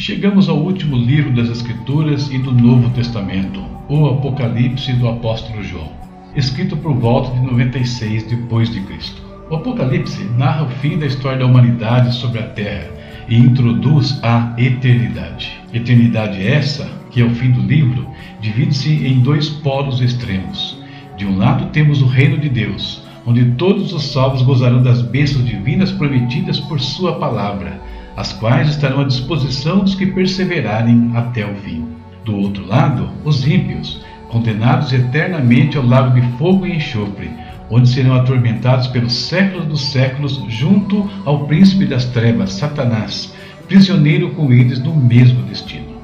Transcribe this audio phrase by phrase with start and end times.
[0.00, 5.92] chegamos ao último livro das Escrituras e do Novo Testamento, o Apocalipse do apóstolo João,
[6.34, 9.20] escrito por volta de 96 depois de Cristo.
[9.50, 12.88] O Apocalipse narra o fim da história da humanidade sobre a Terra
[13.28, 15.60] e introduz a eternidade.
[15.70, 18.08] Eternidade essa, que é o fim do livro,
[18.40, 20.82] divide-se em dois polos extremos.
[21.18, 25.44] De um lado temos o reino de Deus, onde todos os salvos gozarão das bênçãos
[25.44, 27.78] divinas prometidas por sua palavra,
[28.20, 31.86] as quais estarão à disposição dos que perseverarem até o fim.
[32.22, 37.30] Do outro lado, os ímpios, condenados eternamente ao lago de fogo e enxofre,
[37.70, 43.34] onde serão atormentados pelos séculos dos séculos junto ao príncipe das trevas, Satanás,
[43.66, 45.96] prisioneiro com eles no mesmo destino.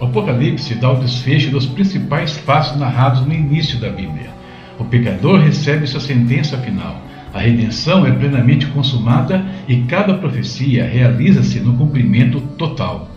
[0.00, 4.30] O Apocalipse dá o desfecho dos principais fatos narrados no início da Bíblia.
[4.76, 7.00] O pecador recebe sua sentença final.
[7.32, 13.08] A redenção é plenamente consumada e cada profecia realiza-se no cumprimento total.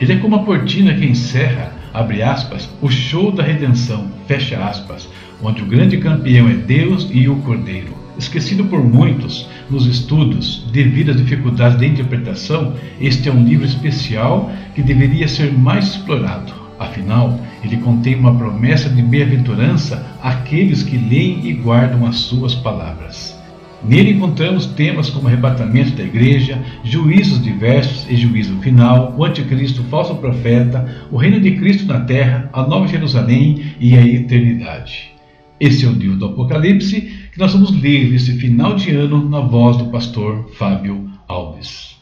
[0.00, 5.08] Ele é como a cortina que encerra, abre aspas, o show da redenção, fecha aspas,
[5.42, 7.94] onde o grande campeão é Deus e o Cordeiro.
[8.18, 14.50] Esquecido por muitos nos estudos devido às dificuldades de interpretação, este é um livro especial
[14.74, 16.52] que deveria ser mais explorado.
[16.78, 23.39] Afinal, ele contém uma promessa de bem-aventurança àqueles que leem e guardam as suas palavras.
[23.82, 29.84] Nele encontramos temas como arrebatamento da igreja, juízos diversos e juízo final, o anticristo, o
[29.84, 35.12] falso profeta, o reino de Cristo na terra, a nova Jerusalém e a eternidade.
[35.58, 37.00] Esse é o livro do Apocalipse
[37.32, 41.96] que nós vamos ler nesse final de ano na voz do pastor Fábio Alves.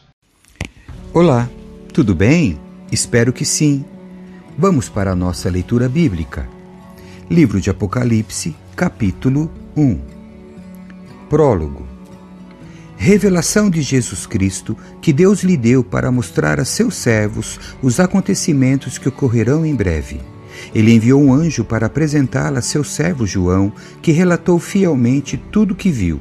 [1.13, 1.49] Olá,
[1.93, 2.57] tudo bem?
[2.91, 3.85] Espero que sim.
[4.57, 6.47] Vamos para a nossa leitura bíblica.
[7.29, 10.18] Livro de Apocalipse, capítulo 1.
[11.29, 11.85] Prólogo
[12.97, 18.97] Revelação de Jesus Cristo que Deus lhe deu para mostrar a seus servos os acontecimentos
[18.97, 20.19] que ocorrerão em breve.
[20.73, 25.75] Ele enviou um anjo para apresentá-la a seu servo João, que relatou fielmente tudo o
[25.75, 26.19] que viu.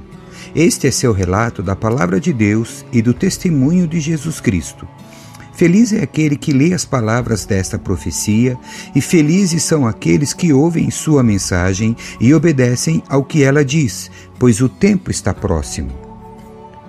[0.54, 4.86] Este é seu relato da palavra de Deus e do testemunho de Jesus Cristo.
[5.58, 8.56] Feliz é aquele que lê as palavras desta profecia,
[8.94, 14.08] e felizes são aqueles que ouvem sua mensagem e obedecem ao que ela diz,
[14.38, 15.90] pois o tempo está próximo.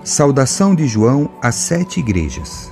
[0.03, 2.69] Saudação de João às sete igrejas.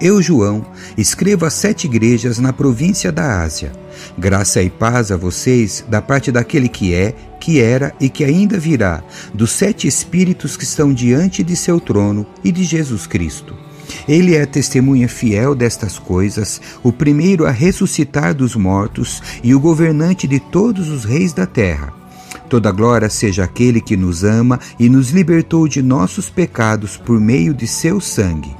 [0.00, 0.64] Eu, João,
[0.96, 3.72] escrevo às sete igrejas na província da Ásia.
[4.16, 8.56] Graça e paz a vocês da parte daquele que é, que era e que ainda
[8.56, 9.02] virá,
[9.34, 13.68] dos sete espíritos que estão diante de seu trono e de Jesus Cristo.
[14.08, 20.26] Ele é testemunha fiel destas coisas, o primeiro a ressuscitar dos mortos e o governante
[20.26, 21.92] de todos os reis da terra.
[22.48, 27.54] Toda glória seja aquele que nos ama e nos libertou de nossos pecados por meio
[27.54, 28.54] de seu sangue.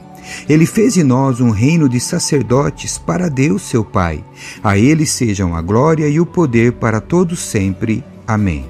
[0.48, 4.24] Ele fez de nós um reino de sacerdotes para Deus, seu Pai.
[4.62, 8.04] A ele sejam a glória e o poder para todos sempre.
[8.26, 8.64] Amém.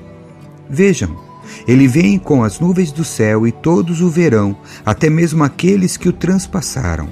[0.69, 1.14] Vejam,
[1.66, 6.08] ele vem com as nuvens do céu e todos o verão, até mesmo aqueles que
[6.08, 7.08] o transpassaram.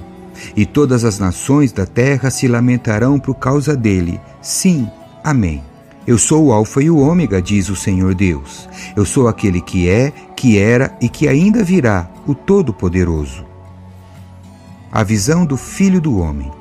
[0.55, 4.19] E todas as nações da terra se lamentarão por causa dele.
[4.41, 4.87] Sim,
[5.23, 5.63] amém.
[6.07, 8.67] Eu sou o Alfa e o Ômega, diz o Senhor Deus.
[8.95, 13.45] Eu sou aquele que é, que era e que ainda virá, o Todo-Poderoso.
[14.91, 16.58] A visão do Filho do Homem.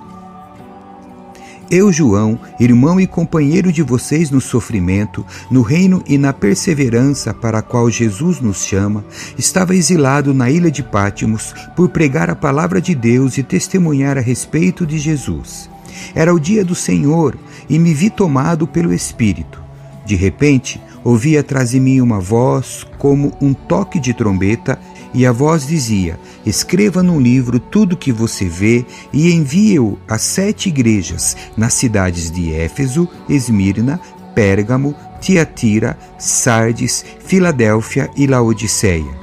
[1.71, 7.59] Eu, João, irmão e companheiro de vocês no sofrimento, no reino e na perseverança para
[7.59, 9.05] a qual Jesus nos chama,
[9.37, 14.23] estava exilado na ilha de Pátimos por pregar a palavra de Deus e testemunhar a
[14.23, 15.69] respeito de Jesus.
[16.15, 17.37] Era o dia do Senhor
[17.69, 19.63] e me vi tomado pelo Espírito.
[20.07, 24.79] De repente, ouvi atrás de mim uma voz como um toque de trombeta
[25.13, 30.69] e a voz dizia: Escreva num livro tudo que você vê e envie-o às sete
[30.69, 34.01] igrejas nas cidades de Éfeso, Esmirna,
[34.35, 39.19] Pérgamo, Tiatira, Sardes, Filadélfia e Laodiceia.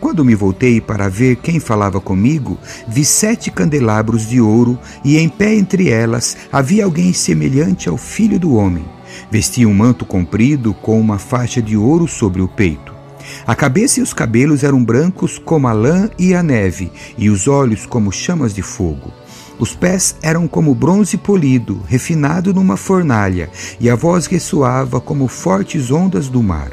[0.00, 5.28] Quando me voltei para ver quem falava comigo, vi sete candelabros de ouro, e em
[5.28, 8.84] pé entre elas havia alguém semelhante ao filho do homem.
[9.30, 12.97] Vestia um manto comprido com uma faixa de ouro sobre o peito.
[13.46, 17.48] A cabeça e os cabelos eram brancos como a lã e a neve, e os
[17.48, 19.12] olhos como chamas de fogo.
[19.58, 25.90] Os pés eram como bronze polido, refinado numa fornalha, e a voz ressoava como fortes
[25.90, 26.70] ondas do mar.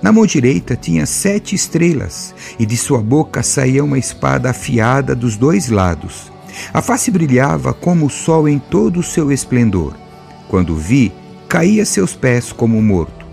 [0.00, 5.36] Na mão direita tinha sete estrelas, e de sua boca saía uma espada afiada dos
[5.36, 6.32] dois lados.
[6.72, 9.94] A face brilhava como o sol em todo o seu esplendor.
[10.48, 11.12] Quando vi,
[11.48, 13.23] caí a seus pés como morto.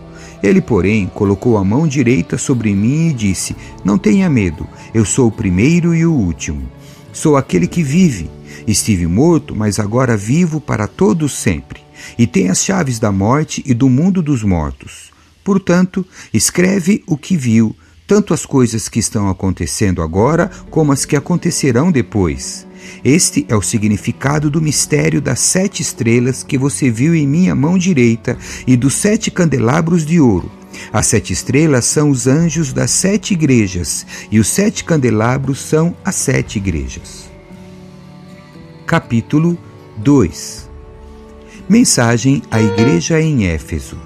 [0.43, 5.27] Ele, porém, colocou a mão direita sobre mim e disse: Não tenha medo, eu sou
[5.27, 6.69] o primeiro e o último.
[7.13, 8.29] sou aquele que vive.
[8.67, 11.81] Estive morto, mas agora vivo para todos sempre,
[12.17, 15.11] e tenho as chaves da morte e do mundo dos mortos.
[15.43, 21.15] Portanto, escreve o que viu, tanto as coisas que estão acontecendo agora como as que
[21.15, 22.67] acontecerão depois.
[23.03, 27.77] Este é o significado do mistério das sete estrelas que você viu em minha mão
[27.77, 28.37] direita
[28.67, 30.51] e dos sete candelabros de ouro.
[30.91, 36.15] As sete estrelas são os anjos das sete igrejas, e os sete candelabros são as
[36.15, 37.29] sete igrejas.
[38.85, 39.57] Capítulo
[39.97, 40.69] 2
[41.69, 43.97] Mensagem à Igreja em Éfeso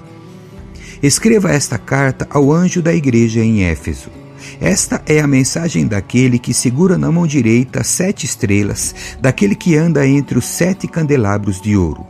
[1.02, 4.10] Escreva esta carta ao anjo da igreja em Éfeso.
[4.60, 10.06] Esta é a mensagem daquele que segura na mão direita sete estrelas, daquele que anda
[10.06, 12.06] entre os sete candelabros de ouro.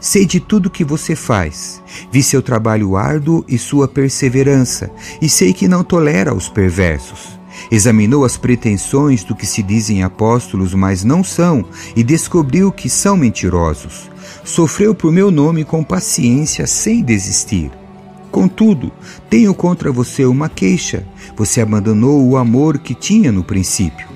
[0.00, 4.90] Sei de tudo que você faz, vi seu trabalho árduo e sua perseverança,
[5.20, 7.36] e sei que não tolera os perversos.
[7.70, 13.16] Examinou as pretensões do que se dizem apóstolos, mas não são, e descobriu que são
[13.16, 14.10] mentirosos.
[14.44, 17.70] Sofreu por meu nome com paciência sem desistir.
[18.36, 18.92] Contudo,
[19.30, 21.06] tenho contra você uma queixa.
[21.38, 24.06] Você abandonou o amor que tinha no princípio.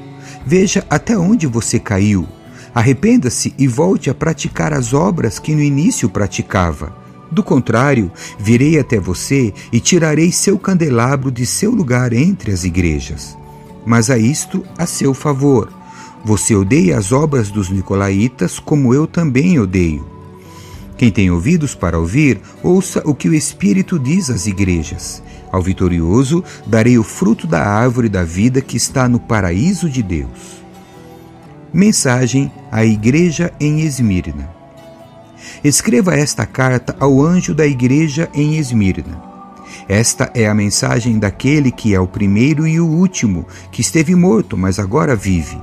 [0.45, 2.29] Veja até onde você caiu.
[2.75, 6.95] Arrependa-se e volte a praticar as obras que no início praticava.
[7.33, 13.35] Do contrário, virei até você e tirarei seu candelabro de seu lugar entre as igrejas.
[13.87, 15.73] Mas a isto a seu favor.
[16.27, 20.20] Você odeia as obras dos nicolaítas como eu também odeio.
[21.01, 25.23] Quem tem ouvidos para ouvir, ouça o que o Espírito diz às igrejas.
[25.51, 30.63] Ao vitorioso darei o fruto da árvore da vida que está no paraíso de Deus.
[31.73, 34.51] Mensagem à Igreja em Esmirna.
[35.65, 39.23] Escreva esta carta ao anjo da igreja em Esmirna.
[39.89, 44.55] Esta é a mensagem daquele que é o primeiro e o último, que esteve morto,
[44.55, 45.59] mas agora vive.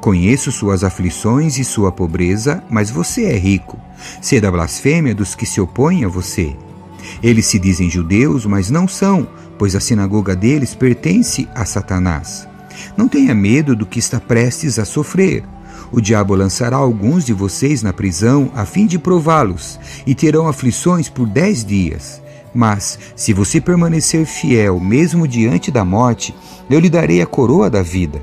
[0.00, 3.78] Conheço suas aflições e sua pobreza, mas você é rico.
[4.22, 6.56] Sê da blasfêmia dos que se opõem a você.
[7.22, 9.26] Eles se dizem judeus, mas não são,
[9.58, 12.46] pois a sinagoga deles pertence a Satanás.
[12.96, 15.44] Não tenha medo do que está prestes a sofrer.
[15.90, 21.08] O diabo lançará alguns de vocês na prisão a fim de prová-los, e terão aflições
[21.08, 22.22] por dez dias.
[22.54, 26.34] Mas, se você permanecer fiel mesmo diante da morte,
[26.70, 28.22] eu lhe darei a coroa da vida.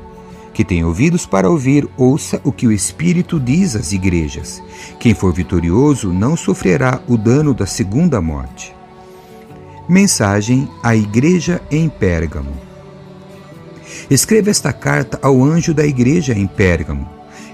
[0.56, 4.64] Que tem ouvidos para ouvir, ouça o que o Espírito diz às igrejas.
[4.98, 8.74] Quem for vitorioso não sofrerá o dano da segunda morte.
[9.90, 12.54] Mensagem à Igreja em Pérgamo.
[14.10, 17.06] Escreva esta carta ao anjo da igreja em Pérgamo.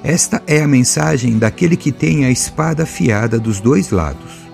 [0.03, 4.47] Esta é a mensagem daquele que tem a espada afiada dos dois lados.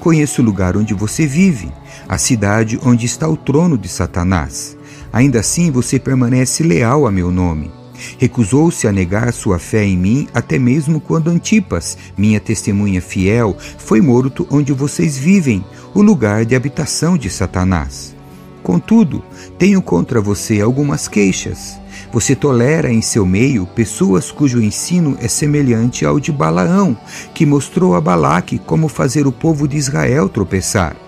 [0.00, 1.70] Conheço o lugar onde você vive,
[2.08, 4.74] a cidade onde está o trono de Satanás.
[5.14, 7.70] Ainda assim você permanece leal a meu nome.
[8.18, 14.00] Recusou-se a negar sua fé em mim, até mesmo quando Antipas, minha testemunha fiel, foi
[14.00, 15.64] morto onde vocês vivem,
[15.94, 18.12] o lugar de habitação de Satanás.
[18.60, 19.22] Contudo,
[19.56, 21.78] tenho contra você algumas queixas.
[22.12, 26.96] Você tolera em seu meio pessoas cujo ensino é semelhante ao de Balaão,
[27.32, 31.03] que mostrou a Balaque como fazer o povo de Israel tropeçar.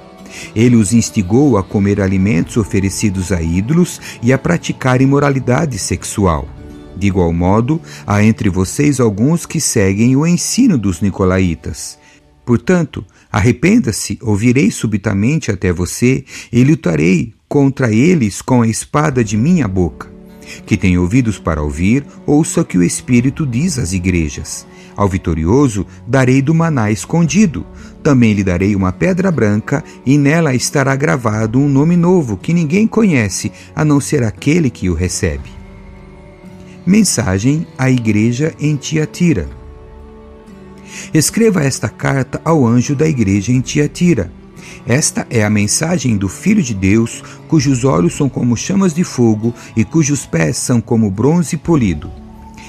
[0.54, 6.48] Ele os instigou a comer alimentos oferecidos a ídolos e a praticar imoralidade sexual.
[6.96, 11.98] De igual modo, há entre vocês alguns que seguem o ensino dos nicolaítas.
[12.44, 19.36] Portanto, arrependa-se, ou virei subitamente até você e lutarei contra eles com a espada de
[19.36, 20.15] minha boca.
[20.64, 24.66] Que tem ouvidos para ouvir, ouça o que o Espírito diz às igrejas.
[24.96, 27.66] Ao vitorioso darei do maná escondido.
[28.02, 32.86] Também lhe darei uma pedra branca, e nela estará gravado um nome novo que ninguém
[32.86, 35.50] conhece, a não ser aquele que o recebe.
[36.86, 39.48] Mensagem à Igreja em Tiatira.
[41.12, 44.30] Escreva esta carta ao anjo da igreja em Tiatira.
[44.86, 49.52] Esta é a mensagem do Filho de Deus, cujos olhos são como chamas de fogo
[49.76, 52.08] e cujos pés são como bronze polido.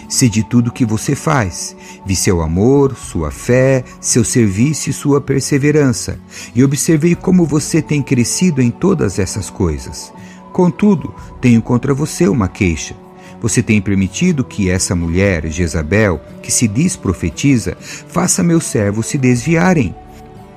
[0.10, 1.76] Sei de tudo que você faz.
[2.06, 6.18] Vi seu amor, sua fé, seu serviço e sua perseverança,
[6.56, 10.12] e observei como você tem crescido em todas essas coisas.
[10.52, 12.96] Contudo, tenho contra você uma queixa.
[13.40, 19.20] Você tem permitido que essa mulher, Jezabel, que se diz profetiza, faça meus servos se
[19.20, 19.94] desviarem.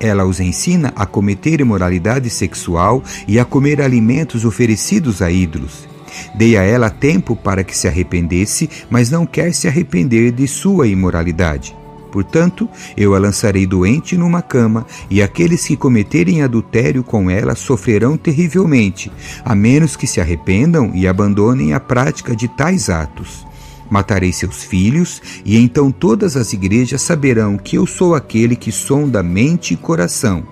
[0.03, 5.87] Ela os ensina a cometer imoralidade sexual e a comer alimentos oferecidos a ídolos.
[6.33, 10.87] Dei a ela tempo para que se arrependesse, mas não quer se arrepender de sua
[10.87, 11.75] imoralidade.
[12.11, 12.67] Portanto,
[12.97, 19.11] eu a lançarei doente numa cama, e aqueles que cometerem adultério com ela sofrerão terrivelmente,
[19.45, 23.45] a menos que se arrependam e abandonem a prática de tais atos.
[23.91, 29.21] Matarei seus filhos, e então todas as igrejas saberão que eu sou aquele que sonda
[29.21, 30.47] mente e coração.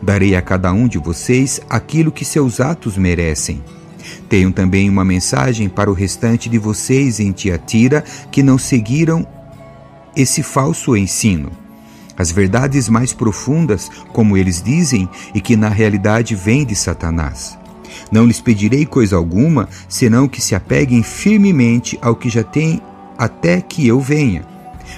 [0.00, 3.60] Darei a cada um de vocês aquilo que seus atos merecem.
[4.28, 9.26] Tenho também uma mensagem para o restante de vocês em Tiatira que não seguiram
[10.14, 11.50] esse falso ensino.
[12.16, 17.58] As verdades mais profundas, como eles dizem, e que na realidade vêm de Satanás.
[18.10, 22.80] Não lhes pedirei coisa alguma, senão que se apeguem firmemente ao que já têm
[23.18, 24.44] até que eu venha.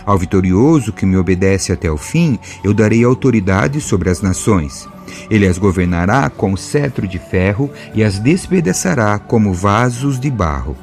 [0.05, 4.89] Ao vitorioso que me obedece até o fim, eu darei autoridade sobre as nações.
[5.31, 10.77] Ele as governará com cetro de ferro e as despedaçará como vasos de barro.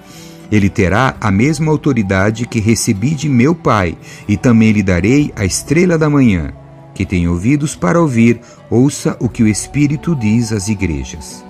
[0.51, 5.45] Ele terá a mesma autoridade que recebi de meu Pai, e também lhe darei a
[5.45, 6.53] estrela da manhã.
[6.93, 8.39] Que tem ouvidos para ouvir,
[8.69, 11.43] ouça o que o Espírito diz às igrejas.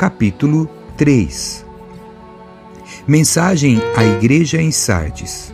[0.00, 0.66] Capítulo
[0.96, 1.62] 3
[3.06, 5.52] Mensagem à Igreja em Sardes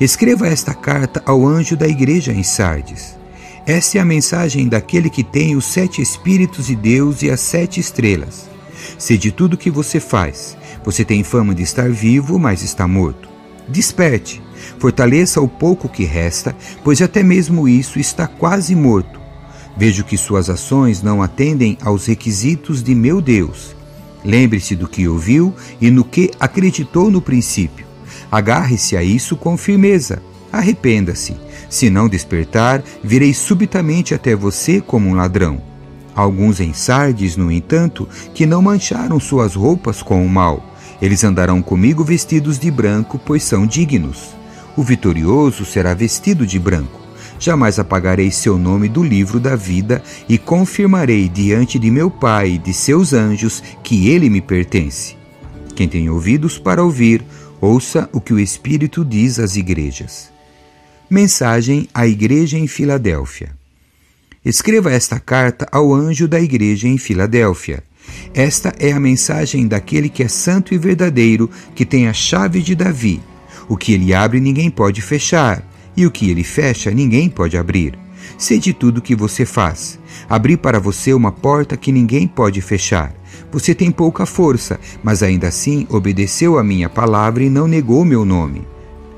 [0.00, 3.16] Escreva esta carta ao anjo da igreja em Sardes.
[3.64, 7.78] Esta é a mensagem daquele que tem os sete Espíritos de Deus e as sete
[7.78, 8.50] estrelas.
[8.98, 13.28] Se de tudo que você faz, você tem fama de estar vivo, mas está morto.
[13.68, 14.42] Desperte,
[14.80, 19.23] fortaleça o pouco que resta, pois até mesmo isso está quase morto.
[19.76, 23.74] Vejo que suas ações não atendem aos requisitos de meu Deus.
[24.24, 27.84] Lembre-se do que ouviu e no que acreditou no princípio.
[28.30, 30.22] Agarre-se a isso com firmeza.
[30.52, 31.36] Arrependa-se.
[31.68, 35.60] Se não despertar, virei subitamente até você como um ladrão.
[36.14, 40.64] Alguns em Sardes, no entanto, que não mancharam suas roupas com o mal.
[41.02, 44.36] Eles andarão comigo vestidos de branco, pois são dignos.
[44.76, 47.03] O vitorioso será vestido de branco.
[47.44, 52.58] Jamais apagarei seu nome do livro da vida e confirmarei diante de meu Pai e
[52.58, 55.14] de seus anjos que ele me pertence.
[55.76, 57.22] Quem tem ouvidos para ouvir,
[57.60, 60.30] ouça o que o Espírito diz às igrejas.
[61.10, 63.50] Mensagem à Igreja em Filadélfia.
[64.42, 67.84] Escreva esta carta ao anjo da igreja em Filadélfia.
[68.32, 72.74] Esta é a mensagem daquele que é santo e verdadeiro, que tem a chave de
[72.74, 73.20] Davi.
[73.68, 75.62] O que ele abre, ninguém pode fechar,
[75.96, 77.98] e o que ele fecha, ninguém pode abrir.
[78.38, 79.98] Sei de tudo que você faz.
[80.28, 83.14] Abri para você uma porta que ninguém pode fechar.
[83.52, 88.24] Você tem pouca força, mas ainda assim obedeceu a minha palavra e não negou meu
[88.24, 88.66] nome.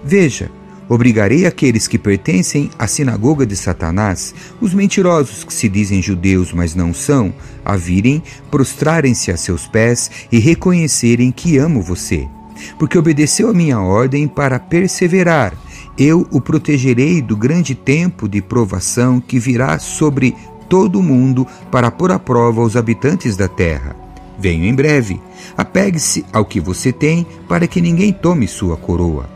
[0.05, 0.51] Veja,
[0.89, 6.77] Obrigarei aqueles que pertencem à sinagoga de Satanás, os mentirosos que se dizem judeus, mas
[6.77, 12.29] não são, a virem, prostrarem-se a seus pés e reconhecerem que amo você.
[12.79, 15.55] Porque obedeceu a minha ordem para perseverar.
[15.99, 20.35] Eu o protegerei do grande tempo de provação que virá sobre
[20.69, 23.97] todo o mundo para pôr à prova os habitantes da terra.
[24.39, 25.21] Venho em breve.
[25.57, 29.36] Apegue-se ao que você tem para que ninguém tome sua coroa.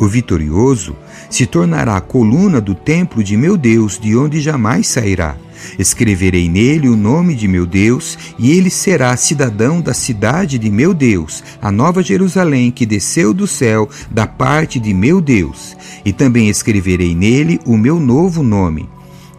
[0.00, 0.96] O vitorioso
[1.28, 5.36] se tornará a coluna do templo de meu Deus, de onde jamais sairá.
[5.78, 10.94] Escreverei nele o nome de meu Deus, e ele será cidadão da cidade de meu
[10.94, 15.76] Deus, a nova Jerusalém que desceu do céu da parte de meu Deus.
[16.02, 18.88] E também escreverei nele o meu novo nome.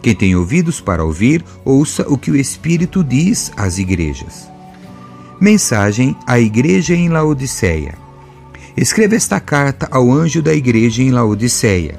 [0.00, 4.48] Quem tem ouvidos para ouvir, ouça o que o Espírito diz às igrejas.
[5.40, 8.01] Mensagem à Igreja em Laodiceia.
[8.76, 11.98] Escreva esta carta ao anjo da igreja em Laodiceia.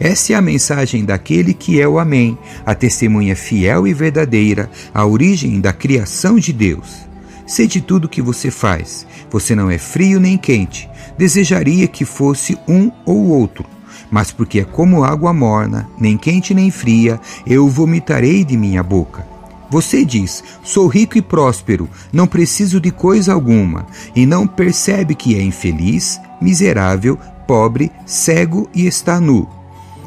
[0.00, 5.04] Essa é a mensagem daquele que é o Amém, a testemunha fiel e verdadeira, a
[5.04, 7.06] origem da criação de Deus.
[7.46, 9.06] Sei de tudo que você faz.
[9.30, 10.88] Você não é frio nem quente.
[11.18, 13.66] Desejaria que fosse um ou outro.
[14.10, 19.33] Mas porque é como água morna, nem quente nem fria, eu vomitarei de minha boca.
[19.74, 25.34] Você diz: Sou rico e próspero, não preciso de coisa alguma, e não percebe que
[25.34, 29.48] é infeliz, miserável, pobre, cego e está nu.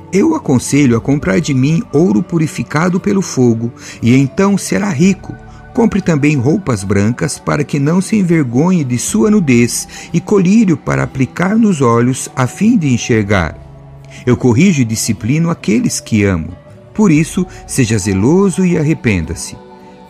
[0.10, 3.70] Eu aconselho a comprar de mim ouro purificado pelo fogo,
[4.02, 5.36] e então será rico.
[5.74, 11.04] Compre também roupas brancas para que não se envergonhe de sua nudez, e colírio para
[11.04, 13.58] aplicar nos olhos a fim de enxergar.
[14.26, 16.56] Eu corrijo e disciplino aqueles que amo.
[16.98, 19.56] Por isso, seja zeloso e arrependa-se.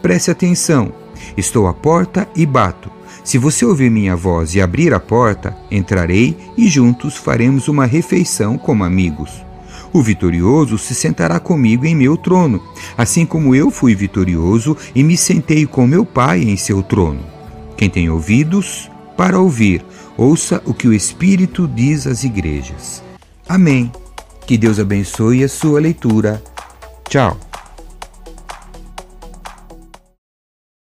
[0.01, 0.94] Preste atenção,
[1.36, 2.89] estou à porta e bato.
[3.25, 8.58] Se você ouvir minha voz e abrir a porta, entrarei e juntos faremos uma refeição
[8.58, 9.46] como amigos.
[9.91, 12.63] O vitorioso se sentará comigo em meu trono,
[12.98, 17.20] assim como eu fui vitorioso e me sentei com meu Pai em seu trono.
[17.75, 19.84] Quem tem ouvidos para ouvir,
[20.15, 23.03] ouça o que o Espírito diz às igrejas.
[23.46, 23.91] Amém.
[24.46, 26.41] Que Deus abençoe a sua leitura.
[27.10, 27.47] Chao.